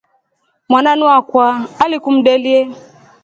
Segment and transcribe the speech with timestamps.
[0.69, 1.45] Mwananu wakwa
[1.83, 2.59] alikumdelye.